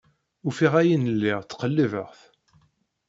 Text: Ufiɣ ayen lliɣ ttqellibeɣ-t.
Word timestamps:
Ufiɣ 0.47 0.73
ayen 0.81 1.09
lliɣ 1.15 1.39
ttqellibeɣ-t. 1.43 2.21